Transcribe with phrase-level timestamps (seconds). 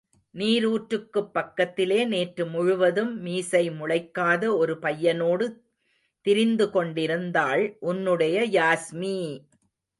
[0.35, 5.47] நீரூற்றுக்குப் பக்கத்திலே நேற்று முழுவதும் மீசை முளைக்காத ஒரு பையனோடு
[6.25, 9.17] திரிந்து கொண்டிருந்தாள் உன்னுடைய யாஸ்மி!